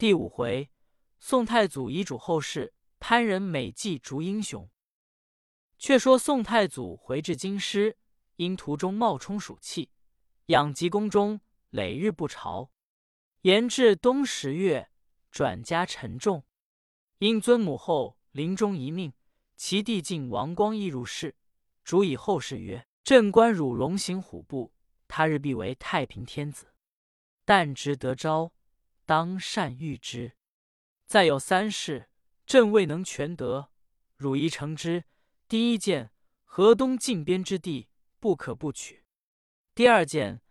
[0.00, 0.70] 第五回，
[1.18, 4.66] 宋太祖遗嘱后事，潘仁美祭逐英雄。
[5.76, 7.98] 却说宋太祖回至京师，
[8.36, 9.90] 因途中冒充暑气，
[10.46, 12.70] 养疾宫中，累日不朝。
[13.42, 14.88] 延至冬十月，
[15.30, 16.46] 转家沉重。
[17.18, 19.12] 因尊母后临终遗命，
[19.54, 21.36] 其弟晋王光义入室，
[21.84, 24.72] 主以后事曰：“朕观汝龙行虎步，
[25.06, 26.72] 他日必为太平天子。
[27.44, 28.50] 但值得招。”
[29.10, 30.36] 当善遇之。
[31.04, 32.08] 再有三事，
[32.46, 33.72] 朕未能全得，
[34.16, 35.02] 汝宜成之。
[35.48, 36.12] 第一件，
[36.44, 37.88] 河东靖边之地，
[38.20, 39.02] 不可不取；
[39.74, 40.42] 第二件，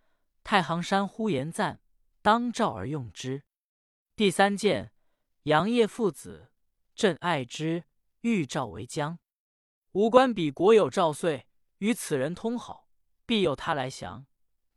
[0.44, 1.80] 太行山呼延赞，
[2.22, 3.44] 当召而用之；
[4.18, 4.92] 第三件，
[5.44, 6.52] 杨业父子，
[6.94, 7.86] 朕爱之，
[8.20, 9.20] 欲召为将。
[9.94, 11.46] 吾官彼国有赵遂，
[11.78, 12.90] 与此人通好，
[13.26, 14.26] 必有他来降。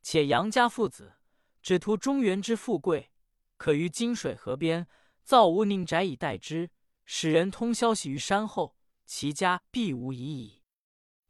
[0.02, 1.14] 且杨家父子，
[1.60, 3.08] 只图中原之富贵。
[3.62, 4.88] 可于金水河边
[5.22, 6.68] 造无宁宅以待之，
[7.04, 10.64] 使人通消息于山后，其家必无疑矣。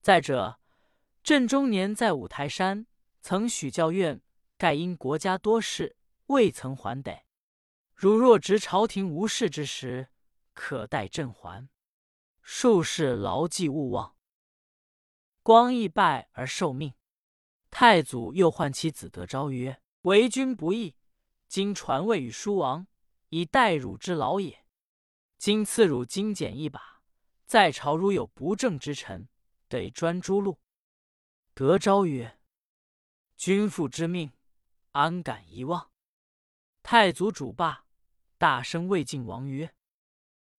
[0.00, 0.58] 再者，
[1.22, 2.86] 朕中年在五台山，
[3.20, 4.22] 曾许教院，
[4.56, 5.98] 盖因国家多事，
[6.28, 7.26] 未曾还得。
[7.94, 10.08] 如若值朝廷无事之时，
[10.54, 11.68] 可待朕还。
[12.40, 14.16] 术士牢记勿忘。
[15.42, 16.94] 光义拜而受命，
[17.70, 20.96] 太祖又唤其子德昭曰：“为君不义。”
[21.52, 22.86] 今传位与叔王，
[23.28, 24.64] 以待汝之劳也。
[25.36, 27.02] 今赐汝金简一把，
[27.44, 29.28] 在朝如有不正之臣，
[29.68, 30.56] 得专诛戮。
[31.52, 32.40] 德昭曰
[33.36, 34.32] ：“君父之命，
[34.92, 35.90] 安敢遗忘？”
[36.82, 37.84] 太祖主罢，
[38.38, 39.74] 大声谓晋王曰：“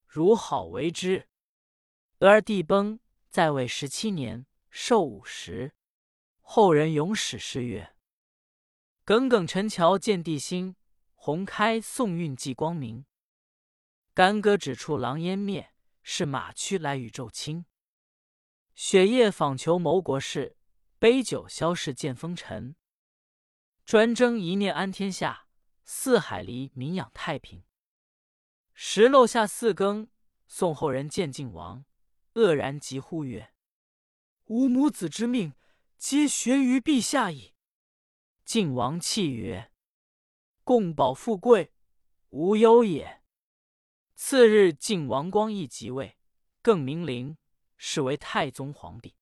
[0.06, 1.28] 汝好为之。”
[2.22, 3.00] 俄而帝崩，
[3.32, 5.74] 在位十七年，寿五十。
[6.42, 7.96] 后人咏史诗曰
[9.04, 10.76] ：“耿耿陈桥见帝心。”
[11.26, 13.06] 鸿开宋运继光明，
[14.14, 17.64] 干戈指处狼烟灭，是马驱来宇宙清。
[18.76, 20.58] 雪夜访求谋国事，
[21.00, 22.76] 杯酒消逝见风尘。
[23.86, 25.48] 专征一念安天下，
[25.86, 27.64] 四海离民养太平。
[28.74, 30.10] 石漏下四更，
[30.46, 31.86] 宋后人见晋王，
[32.34, 33.54] 愕然急呼曰
[34.48, 35.54] ：“吾母子之命，
[35.98, 37.54] 皆悬于陛下矣。”
[38.44, 39.70] 晋王泣曰。
[40.64, 41.74] 共保富贵，
[42.30, 43.22] 无忧也。
[44.16, 46.18] 次日，晋王光义即位，
[46.62, 47.38] 更名陵，
[47.76, 49.16] 是为太宗皇帝。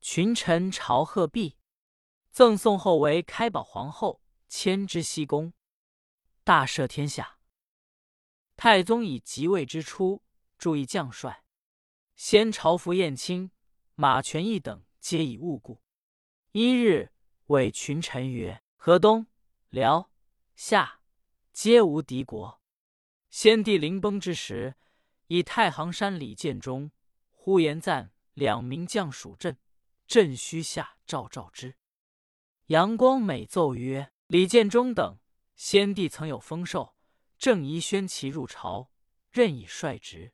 [0.00, 1.56] 群臣朝贺毕，
[2.30, 5.54] 赠宋后为开宝皇后，迁之西宫，
[6.44, 7.38] 大赦天下。
[8.54, 10.22] 太宗以即位之初，
[10.58, 11.44] 注意将帅，
[12.14, 13.50] 先朝服燕青、
[13.94, 15.82] 马全义等，皆以误故。
[16.52, 17.12] 一日，
[17.46, 19.26] 谓群臣曰：“河东、
[19.70, 20.10] 辽。”
[20.56, 21.02] 夏
[21.52, 22.62] 皆无敌国。
[23.28, 24.74] 先帝临崩之时，
[25.26, 26.90] 以太行山李建忠、
[27.30, 29.58] 呼延赞两名将属镇，
[30.06, 31.76] 朕须下诏召之。
[32.68, 35.18] 杨光美奏曰：“李建忠等，
[35.56, 36.96] 先帝曾有封授，
[37.36, 38.90] 正宜宣其入朝，
[39.30, 40.32] 任以率职。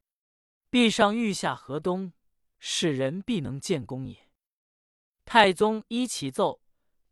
[0.70, 2.12] 必上欲下河东，
[2.60, 4.28] 使人必能建功也。”
[5.26, 6.62] 太宗依其奏，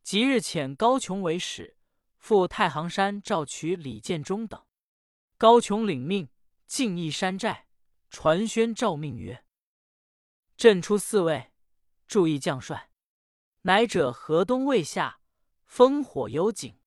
[0.04, 1.76] 即日遣高琼为使。
[2.20, 4.64] 赴太行山召取李建忠等，
[5.36, 6.28] 高琼领命，
[6.66, 7.66] 进一山寨，
[8.10, 9.44] 传宣诏命曰
[10.56, 11.50] ：“朕出四位，
[12.06, 12.90] 注意将帅，
[13.62, 15.20] 乃者河东未下，
[15.66, 16.78] 烽火有警，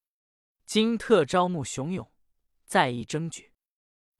[0.65, 2.09] 今特招募雄勇，
[2.65, 3.51] 再议征举。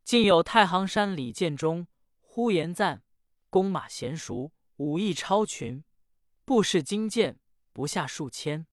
[0.03, 1.87] 竟有太行山李建忠、
[2.19, 3.03] 呼延赞，
[3.49, 5.85] 弓马娴熟，武艺超群，
[6.43, 7.39] 布士精健，
[7.71, 8.65] 不下数千。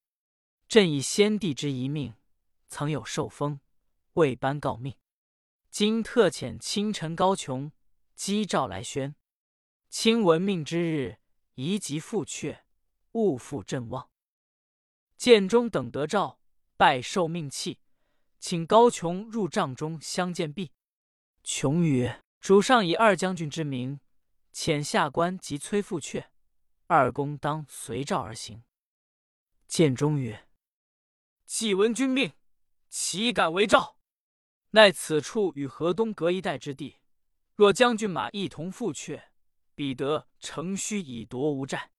[0.66, 2.14] 朕以先帝之遗命。”
[2.70, 3.60] 曾有受封，
[4.12, 4.96] 未颁告命。
[5.70, 7.72] 今特遣清臣高琼
[8.14, 9.14] 击诏来宣。
[9.88, 11.18] 卿闻命之日，
[11.56, 12.60] 宜即复阙，
[13.12, 14.08] 勿复朕望。
[15.16, 16.38] 建中等得诏，
[16.76, 17.80] 拜受命契，
[18.38, 20.70] 请高琼入帐中相见毕。
[21.42, 24.00] 琼曰：“主上以二将军之名，
[24.54, 26.26] 遣下官及催复阙，
[26.86, 28.62] 二公当随诏而行。”
[29.66, 30.48] 建中曰
[31.44, 32.32] ：“既闻君命。”
[32.90, 33.96] 岂敢违诏？
[34.72, 36.98] 奈此处与河东隔一带之地，
[37.54, 39.22] 若将军马一同赴阙，
[39.74, 41.92] 必得乘虚以夺吴寨。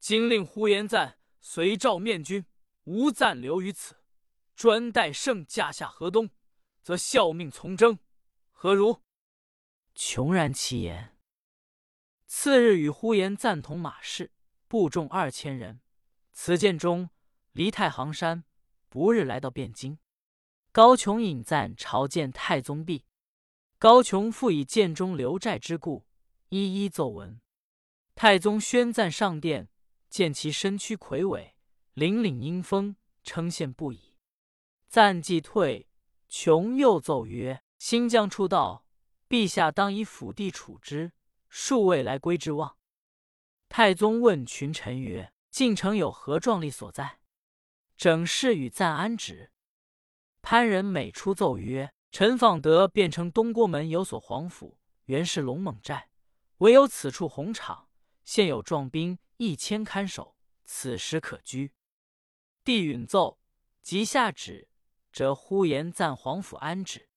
[0.00, 2.44] 今令呼延赞随诏面君，
[2.84, 3.96] 无暂留于此，
[4.54, 6.30] 专待圣驾下河东，
[6.82, 7.98] 则效命从征，
[8.50, 9.02] 何如？
[9.94, 11.16] 穷然其言。
[12.26, 14.32] 次日与呼延赞同马氏，
[14.66, 15.80] 部众二千人，
[16.32, 17.10] 此建中，
[17.52, 18.44] 离太行山，
[18.88, 19.98] 不日来到汴京。
[20.76, 23.06] 高琼引赞朝见太宗毕，
[23.78, 26.04] 高琼复以剑中留债之故，
[26.50, 27.40] 一一奏闻。
[28.14, 29.70] 太宗宣赞上殿，
[30.10, 31.56] 见其身躯魁伟，
[31.94, 34.16] 凛凛英风，称羡不已。
[34.86, 35.88] 赞既退，
[36.28, 38.84] 琼又奏曰：“新将出道，
[39.30, 41.12] 陛下当以辅地处之，
[41.48, 42.76] 庶未来归之望。”
[43.70, 47.20] 太宗问群臣曰：“晋城有何壮丽所在？”
[47.96, 49.52] 整事与赞安止。
[50.48, 56.08] 潘仁美出奏曰：“陈访德，便称东郭门有所皇府，原是龙猛寨，
[56.58, 57.88] 唯有此处红场。”
[58.24, 61.72] 现有壮兵一千看守，此时可居。
[62.62, 63.40] 帝允奏，
[63.82, 64.68] 即下旨，
[65.12, 67.08] 则呼延赞皇府安置。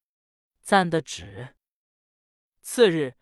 [0.64, 1.56] 赞的旨。
[2.64, 3.14] 次日，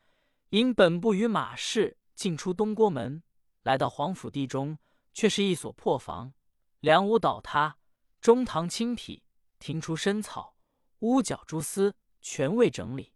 [0.51, 3.23] 因本部与马氏进出东郭门，
[3.63, 4.79] 来到皇府地中，
[5.11, 6.33] 却是一所破房，
[6.79, 7.77] 梁屋倒塌，
[8.21, 9.21] 中堂倾圮，
[9.59, 10.57] 庭除深草，
[10.99, 13.13] 屋角蛛丝，全未整理，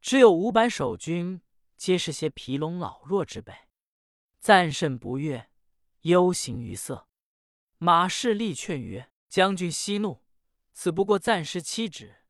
[0.00, 1.42] 只有五百守军，
[1.76, 3.52] 皆是些疲聋老弱之辈。
[4.40, 5.50] 赞甚不悦，
[6.02, 7.08] 忧形于色。
[7.78, 10.24] 马氏力劝曰：“将军息怒，
[10.72, 12.24] 此不过暂时期止。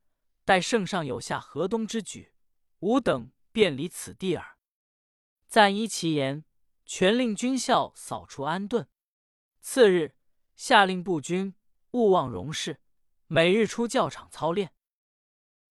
[0.44, 2.34] 待圣上有下河东之举，
[2.80, 4.58] 吾等便离此地耳。”
[5.46, 6.44] 赞依其言，
[6.84, 8.88] 全令军校扫除安顿。
[9.60, 10.16] 次日，
[10.56, 11.54] 下令步军
[11.92, 12.80] 勿忘荣事，
[13.34, 14.74] 每日出教场操练。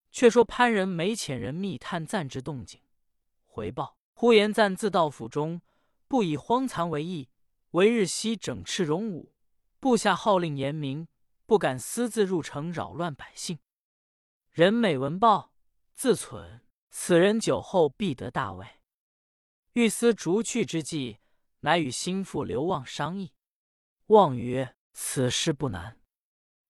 [0.09, 2.81] 却说潘仁没遣人密探赞之动静，
[3.45, 5.61] 回报呼延赞自到府中。
[6.07, 7.29] 不以荒残为意，
[7.71, 9.35] 唯日夕整饬戎武。
[9.79, 11.07] 部下号令严明，
[11.45, 13.59] 不敢私自入城扰乱百姓。
[14.49, 15.53] 人美闻报，
[15.93, 18.67] 自忖此人酒后必得大位，
[19.73, 21.19] 欲思逐去之计，
[21.59, 23.33] 乃与心腹刘望商议。
[24.07, 26.00] 望曰：“此事不难。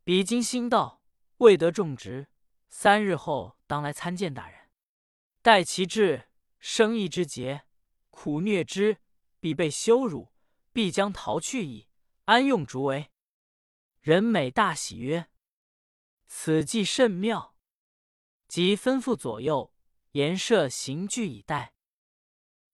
[0.03, 1.03] 比今心道，
[1.37, 2.27] 未得重职，
[2.69, 4.69] 三日后当来参见大人。
[5.41, 7.63] 待其至，生意之节，
[8.09, 8.97] 苦虐之。”
[9.41, 10.31] 必被羞辱，
[10.71, 11.87] 必将逃去矣。
[12.25, 13.09] 安用竹为？
[13.99, 15.31] 人美大喜曰
[16.29, 17.55] ：“此计甚妙。”
[18.47, 19.73] 即吩咐左右
[20.11, 21.73] 严设刑具以待。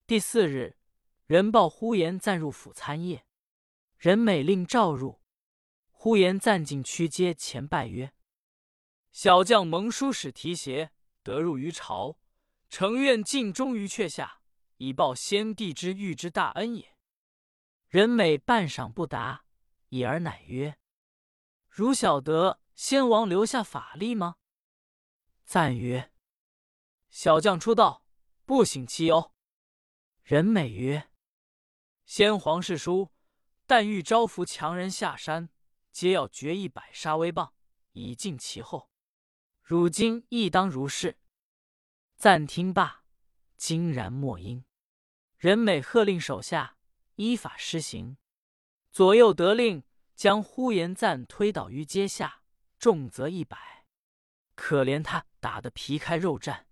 [0.05, 0.77] 第四日，
[1.25, 3.21] 人报呼延赞入府参谒，
[3.97, 5.21] 人美令召入。
[5.99, 8.13] 呼延赞进屈阶前拜曰
[9.11, 10.91] ：“小将蒙书使提携，
[11.23, 12.19] 得入于朝，
[12.69, 14.41] 诚愿尽忠于阙下。”
[14.77, 16.95] 以报先帝之遇之大恩也。
[17.87, 19.43] 人美半晌不答，
[19.89, 20.77] 已而乃曰
[21.67, 24.35] ：“汝晓得先王留下法力吗？”
[25.43, 26.11] 赞曰
[27.09, 28.05] ：“小将出道，
[28.45, 29.33] 不省其忧。”
[30.21, 31.09] 人美曰
[32.05, 33.11] ：“先皇世书，
[33.65, 35.49] 但欲招服强人下山，
[35.97, 37.55] 皆要决一百杀威棒，
[37.93, 38.91] 以尽其后。
[39.63, 41.17] 汝今亦当如是。”
[42.15, 43.03] 赞听罢，
[43.55, 44.63] 惊然莫应。
[45.39, 46.77] 人美喝令手下
[47.15, 48.17] 依法施行，
[48.91, 49.83] 左右得令，
[50.15, 52.43] 将呼延赞推倒于阶下，
[52.77, 53.87] 重则一百。
[54.53, 56.65] 可怜他打得皮开肉绽，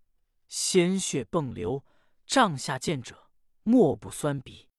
[0.48, 1.84] 鲜血迸流，
[2.28, 3.32] 帐下见者
[3.64, 4.70] 莫不酸鼻。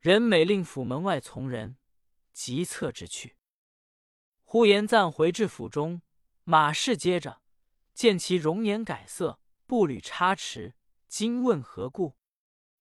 [0.00, 1.76] 人美令府门外从人
[2.32, 3.36] 急策之去。
[4.48, 6.02] 呼延赞回至府中，
[6.44, 7.42] 马氏接着
[7.92, 10.76] 见其容颜改色，步履差池，
[11.08, 12.16] 惊问何故。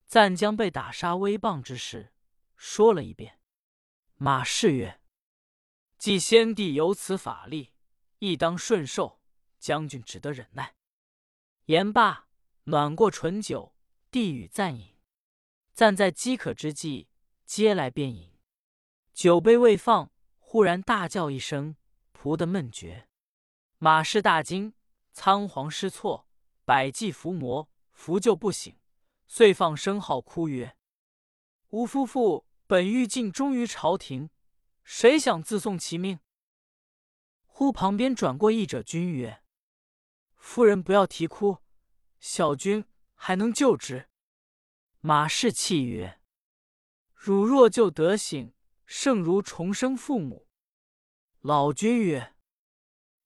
[0.05, 2.13] 赞将被打杀威棒之事
[2.55, 3.39] 说了一遍。
[4.13, 5.01] 马氏曰
[5.97, 7.73] ：“既先帝有此法力，
[8.19, 9.19] 亦当顺受。
[9.57, 10.75] 将军只得忍耐。”
[11.65, 12.27] 言罢，
[12.65, 13.75] 暖过醇酒，
[14.11, 14.95] 递与赞饮。
[15.73, 17.09] 赞在饥渴之际，
[17.43, 18.37] 接来便饮。
[19.11, 20.11] 酒杯未放，
[20.47, 21.75] 忽然大叫一声，
[22.13, 23.09] 仆的闷绝。
[23.79, 24.75] 马氏大惊，
[25.11, 26.29] 仓皇失措，
[26.63, 28.77] 百计伏魔，伏救不醒。
[29.27, 30.77] 遂放声号哭曰
[31.71, 34.29] ：“吾夫妇本欲尽忠于朝廷，
[34.83, 36.19] 谁想自送其命？”
[37.47, 39.41] 忽旁边转过一者君曰
[40.37, 41.57] ：“夫人不要啼哭，
[42.19, 42.85] 小君
[43.15, 44.07] 还能救之。”
[45.01, 46.21] 马氏泣曰
[47.13, 48.53] ：“汝若救得醒，
[48.85, 50.47] 胜如重生父母。”
[51.41, 52.35] 老君曰：“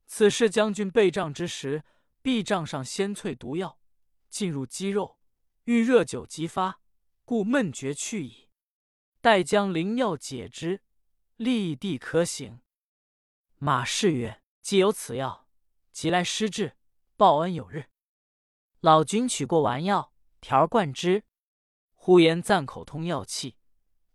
[0.07, 1.83] 此事将军备杖之时，
[2.21, 3.79] 臂杖上鲜淬毒药，
[4.29, 5.17] 进入肌肉。”
[5.65, 6.81] 遇热酒即发，
[7.23, 8.49] 故闷绝去矣。
[9.21, 10.81] 待将灵药解之，
[11.35, 12.59] 立地可醒。
[13.57, 15.47] 马氏曰：“既有此药，
[15.91, 16.75] 即来施治，
[17.15, 17.85] 报恩有日。”
[18.81, 20.11] 老君取过丸药，
[20.41, 21.23] 调灌之。
[21.93, 23.57] 呼延赞口通药气，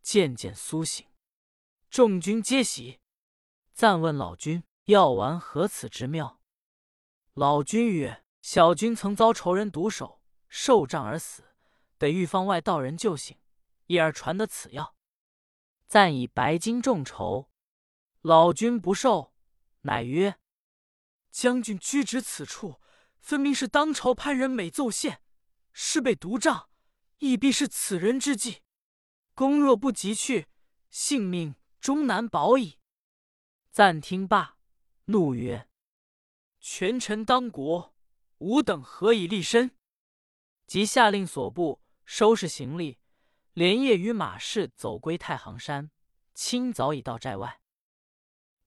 [0.02, 1.06] 渐渐苏醒。
[1.94, 2.98] 众军皆喜。
[3.72, 6.40] 赞问老君：“药丸何此之妙？”
[7.34, 11.54] 老君曰：“小君曾遭仇人毒手，受杖而死，
[11.96, 13.38] 得御方外道人救醒，
[13.86, 14.96] 因而传得此药。
[15.86, 17.48] 暂以白金众筹。
[18.22, 19.32] 老君不受，
[19.82, 20.40] 乃曰
[21.30, 22.80] ：‘将军居止此处，
[23.20, 25.22] 分明是当朝潘仁美奏献，
[25.72, 26.68] 是被毒杖，
[27.18, 28.62] 亦必是此人之计。
[29.36, 30.48] 公若不急去，
[30.90, 32.78] 性命终难保矣。’
[33.70, 34.56] 暂听罢，
[35.04, 35.68] 怒曰
[36.58, 37.94] ：‘权臣当国，
[38.38, 39.76] 吾等何以立身？’
[40.66, 42.98] 即下令所部收拾行李，
[43.52, 45.90] 连夜与马氏走归太行山。
[46.32, 47.60] 清早已到寨外。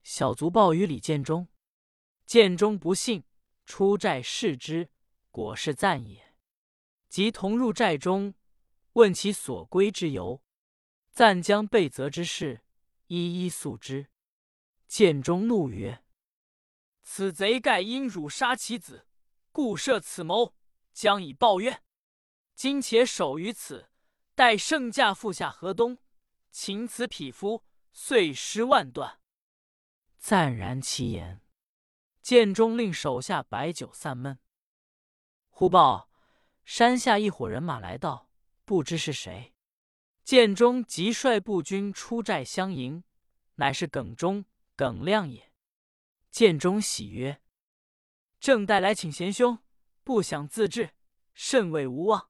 [0.04, 1.48] 小卒报与李建中，
[2.28, 3.24] 建中不信，
[3.66, 4.92] 出寨视之，
[5.32, 6.36] 果是赞也。
[7.10, 8.36] 即同入寨中，
[8.94, 10.44] 问其所归之由。
[11.12, 12.62] 赞将被责之事
[13.08, 14.08] 一一诉之。
[14.88, 16.04] 剑中怒曰
[17.04, 19.08] ：“此贼盖因辱杀其子，
[19.52, 20.56] 故设此谋，
[20.94, 21.84] 将以报怨。
[22.56, 23.90] 今且守于此，
[24.34, 25.98] 待圣驾复下河东，
[26.52, 29.20] 擒此匹夫，碎尸万段。”
[30.18, 31.42] 暂然其言，
[32.22, 34.40] 剑中令手下摆酒散闷。
[35.50, 36.10] 忽报
[36.64, 38.30] 山下一伙人马来到，
[38.64, 39.54] 不知是谁。
[40.28, 43.06] 建中即率步军出寨相迎，
[43.56, 44.44] 乃是耿忠、
[44.76, 45.54] 耿亮也。
[46.30, 47.40] 建中喜曰
[48.38, 49.60] ：“正待来请贤兄，
[50.04, 50.90] 不想自至，
[51.34, 52.30] 甚为无望。”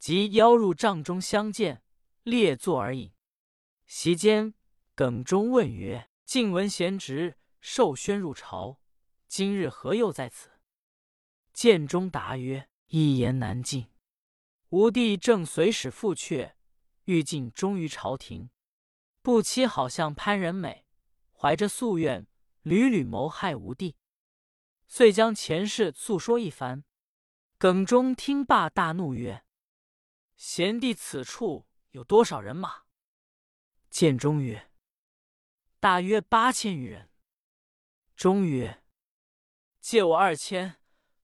[0.00, 1.82] 即邀入帐中相见，
[2.22, 3.12] 列坐而饮。
[3.84, 4.54] 席间，
[4.94, 8.80] 耿忠问曰：晋闻贤侄受宣入朝，
[9.28, 10.48] 今日何又在此？
[11.52, 13.88] 建中答曰：“一言难尽。
[14.70, 16.54] 吾弟正随使赴阙，
[17.04, 18.50] 欲尽忠于朝廷，
[19.22, 20.86] 不期好像潘仁美，
[21.32, 22.26] 怀着夙愿，
[22.62, 23.96] 屡屡谋害吾弟，
[24.86, 26.84] 遂将前世诉说一番。”
[27.56, 29.44] 耿忠听罢，大怒曰
[30.36, 32.82] ：“贤弟此处有多少人马？”
[33.88, 34.70] 建中曰：
[35.78, 37.10] 大约八千余人。
[38.16, 38.82] 终曰
[39.80, 40.76] ：“借我二千，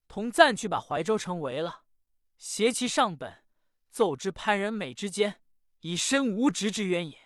[0.07, 1.83] 同暂去把怀州城围了，
[2.37, 3.43] 携其上本，
[3.89, 5.40] 奏之潘仁美之间，
[5.81, 7.17] 以身无职之冤也。”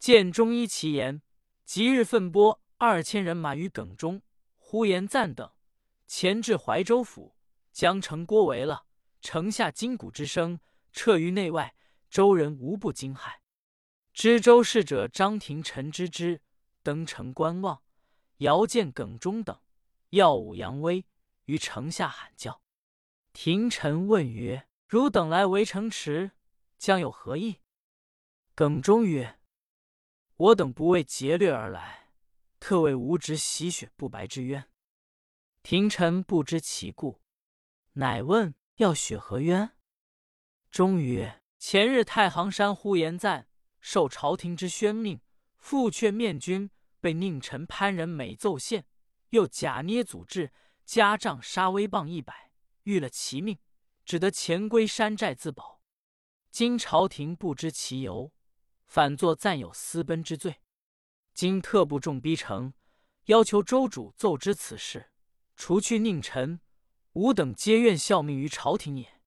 [0.00, 1.22] 见中医其言，
[1.64, 4.22] 即日奋拨二千人马于耿中、
[4.56, 5.52] 呼延赞等，
[6.06, 7.36] 前至怀州府，
[7.72, 8.86] 将城郭围了。
[9.20, 10.60] 城下金鼓之声
[10.92, 11.74] 彻于内外，
[12.08, 13.38] 州人无不惊骇。
[14.12, 16.40] 知州侍者张廷臣知之，
[16.84, 17.82] 登城观望，
[18.38, 19.60] 遥见耿忠等
[20.10, 21.04] 耀武扬威
[21.46, 22.62] 于城下喊叫。
[23.32, 26.30] 廷臣问曰：“汝等来围城池，
[26.78, 27.60] 将有何意？”
[28.54, 29.38] 耿忠曰
[30.36, 32.10] ：“我等不为劫掠而来，
[32.58, 34.70] 特为无职洗雪不白之冤。”
[35.62, 37.20] 廷臣不知其故，
[37.92, 39.72] 乃问要雪何冤？
[40.70, 43.46] 忠曰：“前日太行山呼延赞。”
[43.80, 45.20] 受朝廷之宣命，
[45.56, 46.68] 复却面君，
[47.00, 48.86] 被佞臣潘仁美奏献，
[49.30, 50.52] 又假捏祖制，
[50.84, 52.50] 加杖杀威棒一百，
[52.82, 53.58] 遇了其命，
[54.04, 55.77] 只得潜归山寨自保。
[56.50, 58.32] 今朝廷不知其由，
[58.86, 60.60] 反作暂有私奔之罪。
[61.34, 62.72] 今特部众逼城，
[63.26, 65.10] 要求州主奏知此事，
[65.56, 66.60] 除去佞臣，
[67.12, 69.20] 吾等皆愿效命于朝廷也。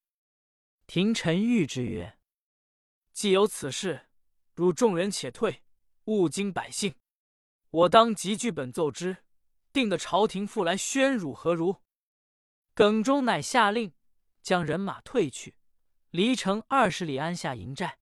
[0.87, 2.17] 廷臣谕之曰
[3.13, 4.07] ：“既有此事。”
[4.53, 5.63] 汝众人且退，
[6.05, 6.93] 勿惊百姓。
[7.69, 9.23] 我当即据本奏之，
[9.71, 11.77] 定得朝廷复来宣汝何如？
[12.73, 13.93] 耿忠乃下令，
[14.41, 15.55] 将人马退去，
[16.11, 18.00] 离城二十里安下营寨。